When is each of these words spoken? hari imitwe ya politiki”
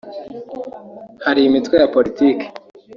hari 1.25 1.41
imitwe 1.43 1.75
ya 1.81 1.89
politiki” 1.95 2.45